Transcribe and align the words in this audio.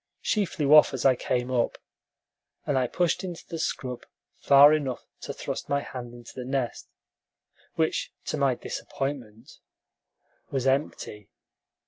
She 0.23 0.45
flew 0.45 0.73
off 0.73 0.95
as 0.95 1.05
I 1.05 1.15
came 1.15 1.51
up, 1.51 1.77
and 2.65 2.75
I 2.75 2.87
pushed 2.87 3.23
into 3.23 3.45
the 3.47 3.59
scrub 3.59 4.03
far 4.39 4.73
enough 4.73 5.05
to 5.19 5.31
thrust 5.31 5.69
my 5.69 5.81
hand 5.81 6.11
into 6.11 6.33
the 6.33 6.43
nest, 6.43 6.89
which, 7.75 8.11
to 8.25 8.35
my 8.35 8.55
disappointment, 8.55 9.59
was 10.49 10.65
empty. 10.65 11.29